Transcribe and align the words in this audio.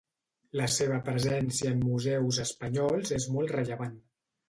La 0.61 0.69
seva 0.75 0.97
presència 1.09 1.75
en 1.75 1.85
museus 1.91 2.43
espanyols 2.49 3.17
és 3.23 3.33
molt 3.39 3.59
rellevant. 3.61 3.99